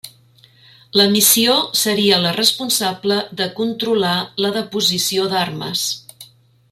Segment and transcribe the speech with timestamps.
[0.99, 5.87] La missió seria la responsable de controlar la deposició d'armes.